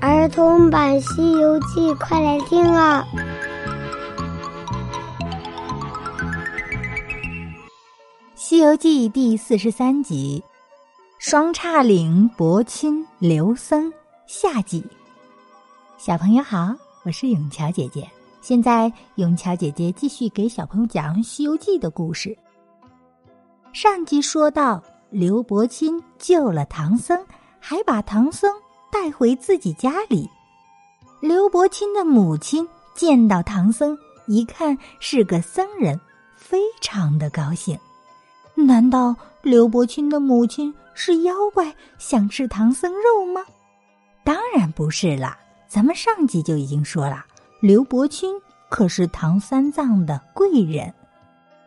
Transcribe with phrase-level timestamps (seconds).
[0.00, 3.04] 儿童版《西游记》，快来听啊！
[8.36, 10.40] 《西游记》第四十三集：
[11.18, 13.92] 双叉岭伯钦刘僧
[14.28, 14.86] 下集。
[15.96, 16.72] 小朋友好，
[17.04, 18.08] 我是永桥姐姐。
[18.40, 22.38] 现在永桥姐姐继续给小朋友讲《西游记》的故事。
[23.72, 24.80] 上集说到，
[25.10, 27.20] 刘伯钦救了唐僧，
[27.58, 28.48] 还把唐僧。
[28.90, 30.28] 带回自己家里，
[31.20, 36.00] 刘伯钦的母亲见到唐僧，一看是个僧人，
[36.36, 37.78] 非常的高兴。
[38.54, 43.44] 难道刘伯钦的母亲是妖怪，想吃唐僧肉吗？
[44.24, 47.24] 当然不是啦，咱们上集就已经说了，
[47.60, 48.30] 刘伯钦
[48.68, 50.92] 可是唐三藏的贵人。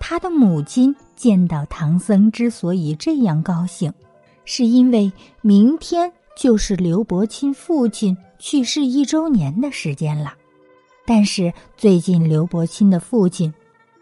[0.00, 3.92] 他的母亲见到唐僧之所以这样高兴，
[4.44, 5.12] 是因为
[5.42, 6.12] 明天。
[6.36, 10.32] 就是刘伯钦父亲去世一周年的时间了，
[11.04, 13.52] 但是最近刘伯钦的父亲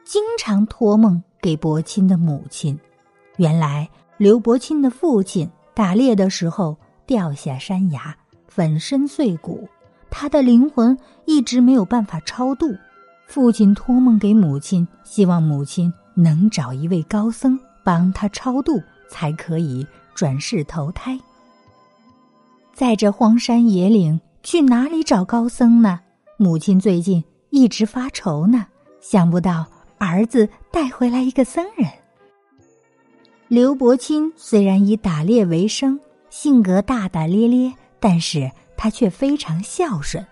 [0.05, 2.79] 经常托梦给伯钦的母亲。
[3.37, 9.69] 原来刘伯钦的父亲打猎的时候掉下山崖，粉身碎骨，
[10.11, 12.67] 他的灵魂一直没有办法超度。
[13.27, 21.19] 父亲托梦给母亲，希望母亲能找一位高僧帮他超度，才可以转世投胎。
[22.79, 25.99] 在这荒山野岭，去哪里找高僧呢？
[26.37, 28.65] 母亲最近一直发愁呢。
[29.01, 29.67] 想不到
[29.99, 31.91] 儿子带回来一个僧人。
[33.49, 35.99] 刘伯钦虽然以打猎为生，
[36.31, 40.25] 性格大大咧咧，但是他却非常孝顺。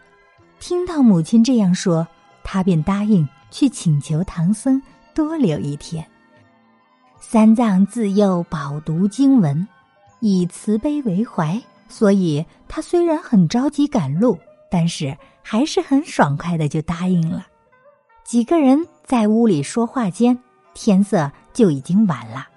[0.61, 2.07] 听到母亲这样说，
[2.45, 4.81] 他便答应去请求唐僧
[5.13, 6.07] 多留一天。
[7.19, 9.67] 三藏自幼饱读经文，
[10.21, 11.61] 以慈悲为怀。
[11.89, 14.39] 所以他虽然很着急赶路，
[14.71, 17.47] 但是还是很爽快的就答应了。
[18.25, 20.39] 几个人在屋里说话间，
[20.75, 22.49] 天色就已经晚了。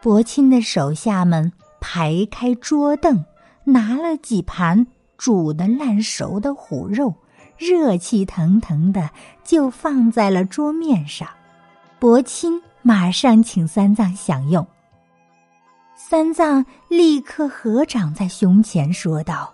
[0.00, 3.24] 伯钦的手下们排开桌凳，
[3.64, 4.86] 拿了几盘
[5.16, 7.14] 煮的烂熟的虎肉，
[7.58, 9.10] 热气腾腾的
[9.44, 11.28] 就放在了桌面上。
[11.98, 14.66] 伯钦马上请三藏享用。
[16.12, 19.50] 三藏立刻合掌在胸前说道：“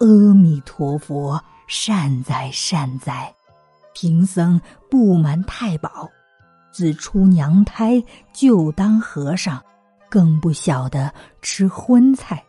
[0.00, 3.34] 阿弥陀佛，善哉善哉！
[3.94, 4.60] 贫僧
[4.90, 6.06] 不瞒太保，
[6.70, 8.04] 自出娘胎
[8.34, 9.64] 就当和尚，
[10.10, 11.10] 更不晓得
[11.40, 12.44] 吃荤菜。”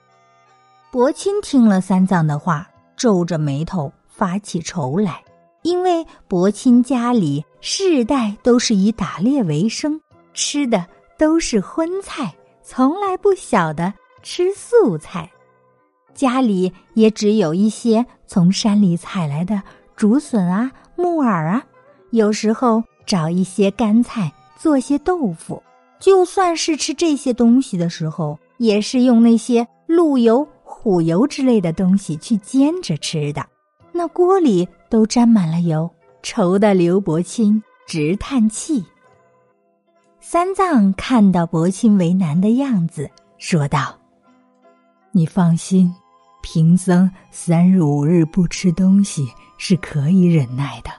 [0.92, 5.24] 伯钦听了三藏的话，皱着眉头发起愁来，
[5.62, 9.98] 因为伯钦家里世代都是以打猎为生，
[10.34, 10.86] 吃的
[11.18, 12.36] 都是荤菜。
[12.72, 13.92] 从来不晓得
[14.22, 15.28] 吃素菜，
[16.14, 19.60] 家里也只有一些从山里采来的
[19.96, 21.64] 竹笋啊、木耳啊，
[22.12, 25.64] 有时候找一些干菜做些豆腐。
[26.00, 33.44] 就算是吃这些东西的时候，也是用那些鹿油、虎油之类的东西去煎着吃的，
[33.92, 35.90] 那锅里都沾满了油，
[36.22, 38.86] 愁得刘伯钦直叹气。
[40.32, 43.10] 三藏看到伯钦为难的样子，
[43.40, 43.98] 说道
[45.12, 45.92] ：“你放心，
[46.44, 50.92] 贫僧三日五日不吃东西是可以忍耐的。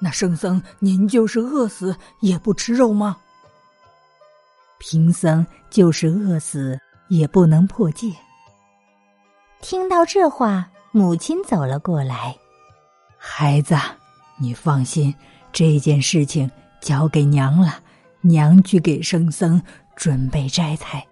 [0.00, 3.16] 那圣僧，您就是饿死也不吃肉吗？
[4.80, 8.12] 贫僧就是饿死也不能破戒。”
[9.62, 12.36] 听到这话，母亲走了过来
[13.16, 13.76] ：“孩子，
[14.36, 15.14] 你放心，
[15.52, 16.50] 这件事情。”
[16.80, 17.74] 交给娘了，
[18.20, 19.60] 娘去给圣僧
[19.96, 21.06] 准备斋菜。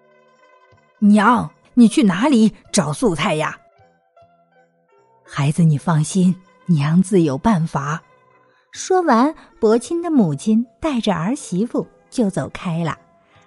[0.99, 3.55] 娘，你去哪里找素菜呀？
[5.23, 6.35] 孩子，你放心，
[6.65, 8.01] 娘自有办法。
[8.71, 12.97] 说完，伯钦的母亲带着儿媳妇就走开了。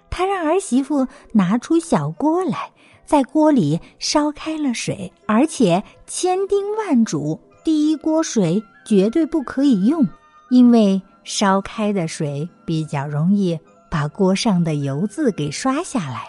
[0.09, 2.71] 他让儿媳妇拿出小锅来，
[3.05, 10.07] 在锅里烧开了水，而且千叮万嘱：第一锅水绝对不可以用，
[10.49, 11.01] 因为。
[11.23, 13.59] 烧开的水比较容易
[13.89, 16.27] 把锅上的油渍给刷下来。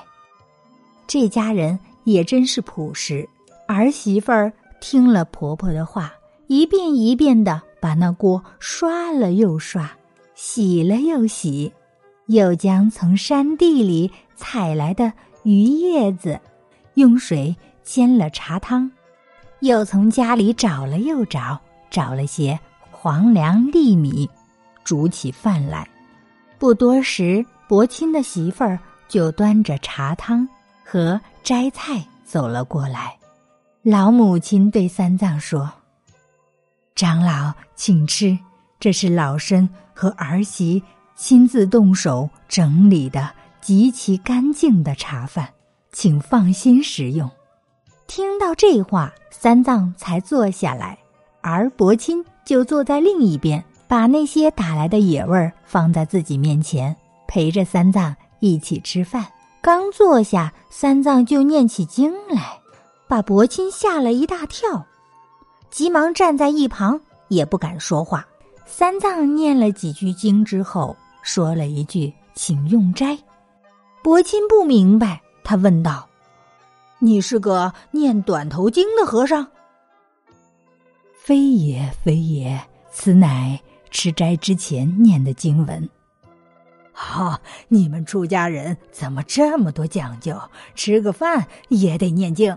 [1.07, 3.29] 这家人也真是朴实。
[3.67, 6.13] 儿媳妇儿听了婆婆的话，
[6.47, 9.91] 一遍一遍的把那锅刷了又刷，
[10.35, 11.73] 洗了又洗，
[12.27, 15.13] 又将从山地里采来的
[15.43, 16.39] 鱼叶子
[16.95, 18.91] 用水煎了茶汤，
[19.61, 21.59] 又从家里找了又找，
[21.91, 22.59] 找了些
[22.91, 24.29] 黄粱粒米。
[24.85, 25.89] 煮起饭来，
[26.59, 30.49] 不多时，伯钦的媳妇儿就端着茶汤
[30.85, 33.17] 和摘菜走了过来。
[33.83, 35.73] 老母亲对三藏说
[36.95, 38.39] ：“长老，请吃，
[38.79, 40.83] 这是老身和儿媳
[41.17, 43.31] 亲自动手整理的
[43.61, 45.49] 极其干净的茶饭，
[45.91, 47.29] 请放心食用。”
[48.07, 50.99] 听到这话，三藏才坐下来，
[51.41, 56.97] 而伯钦就坐在另一边，把那些打来的野味儿放在自己面前，
[57.29, 59.23] 陪着三藏一起吃饭。
[59.61, 62.59] 刚坐下，三藏就念起经来，
[63.07, 64.83] 把伯钦吓了一大跳，
[65.69, 66.99] 急忙站在一旁，
[67.29, 68.27] 也不敢说话。
[68.65, 73.19] 三藏念了几句经之后，说了一句：“请用斋。”
[74.03, 76.09] 伯钦不明白，他问道。
[76.99, 79.47] 你是个念短头经的和尚？
[81.15, 82.59] 非也，非也，
[82.91, 83.61] 此乃
[83.93, 85.89] 吃斋之前念的经文。
[86.93, 90.37] 哈，你们出家人怎么这么多讲究？
[90.75, 92.57] 吃个饭也得念经。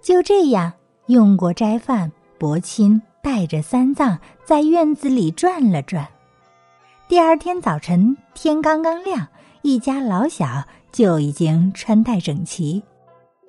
[0.00, 0.72] 就这样，
[1.06, 6.08] 用过斋饭，伯钦带着三藏在院子里转了转。
[7.08, 9.28] 第二天早晨，天刚刚亮，
[9.62, 12.82] 一家老小就已经穿戴整齐。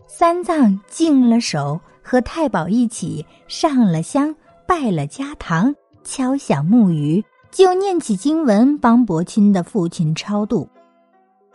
[0.08, 4.36] 三藏净了手，和太保一起上了香，
[4.68, 5.74] 拜了家堂，
[6.08, 7.22] 敲响木鱼，
[7.52, 10.70] 就念起经文，帮伯钦的父亲超度。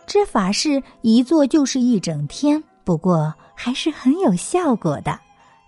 [0.05, 5.19] 这法事一做就是一整天，不过还是很有效果的。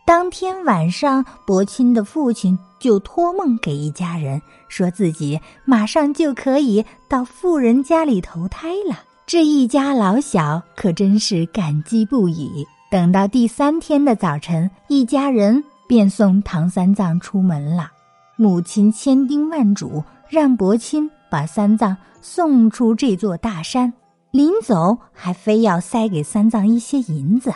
[0.06, 9.00] 当天晚上，伯钦的父亲就托梦给一家人，说自己马上就可以到富人家里投胎了。
[9.26, 12.64] 这一家老小可真是感激不已。
[12.92, 17.92] 等到第三天的早晨，一家人便送唐三藏出门了。
[18.36, 23.92] 母亲千叮万嘱，让伯钦把三藏送出这座大山。
[24.32, 27.54] 临走，还非要塞给三藏一些银子。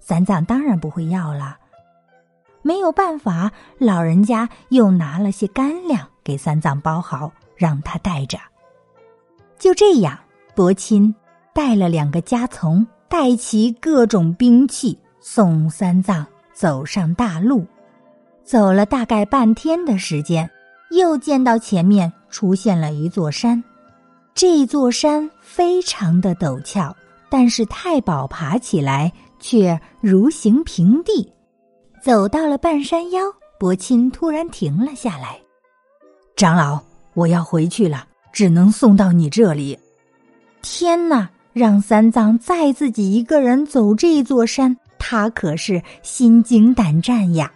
[0.00, 1.56] 三藏当然不会要了。
[2.62, 8.38] 没有办法，老人家又拿了些干粮给三藏包好，让他带着。
[9.58, 10.18] 就这样，
[10.54, 11.14] 伯钦
[11.52, 12.86] 带了两个家从。
[13.08, 17.66] 带齐各种兵器，送三藏走上大路。
[18.44, 20.48] 走了大概半天的时间，
[20.90, 23.62] 又见到前面出现了一座山。
[24.34, 26.94] 这座山非常的陡峭，
[27.28, 31.30] 但是太保爬起来却如行平地。
[32.02, 33.22] 走到了半山腰，
[33.58, 35.38] 伯钦突然停了下来
[36.36, 36.80] ：“长老，
[37.14, 39.78] 我要回去了，只能送到你这里。”
[40.62, 41.28] 天哪！
[41.52, 47.52] 让三藏再自己一个人走这座山，他可是心惊胆战呀！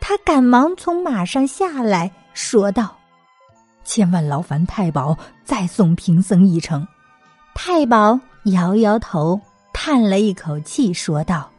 [0.00, 2.96] 他赶忙从马上下来说道
[3.84, 6.86] ：“千万劳烦太保再送贫僧一程。”
[7.54, 9.40] 太保摇摇头，
[9.72, 11.50] 叹了一口气，说道：“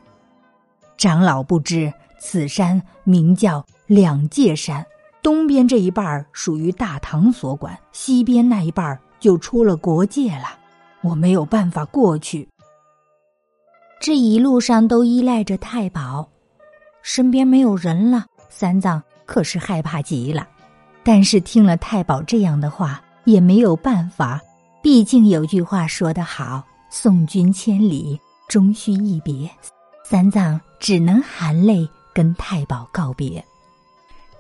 [0.98, 4.86] 长老不知，此山名叫两界山，
[5.22, 10.58] 东边这一半属于大唐所管，西边那一半就出了国界了。”
[11.04, 12.48] 我没有办法过去。
[14.00, 16.30] 这一路上都依赖着太保，
[17.02, 20.48] 身边没有人了，三藏可是害怕极了。
[21.02, 24.40] 但是听了太保这样的话，也没有办法。
[24.84, 29.50] 毕竟有句话说得好：“送君千里，终须一别。”
[30.06, 33.44] 三藏只能含泪跟太保告别。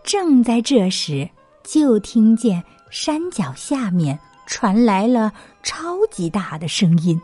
[0.03, 1.27] 正在这时，
[1.63, 4.19] 就听见山脚下面。
[4.47, 5.31] 传来了
[5.63, 7.21] 超级大的声音，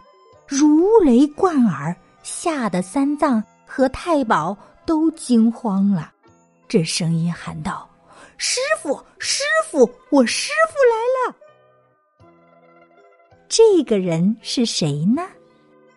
[0.48, 6.10] 如雷贯耳，吓得三藏和太保都惊慌了。
[6.68, 7.90] 这声音喊道
[8.38, 11.36] ：“师傅，师傅，我师傅来了！”
[13.48, 15.22] 这个人是谁呢？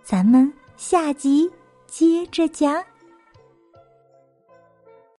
[0.04, 1.50] 咱们下集
[1.86, 2.84] 接着讲。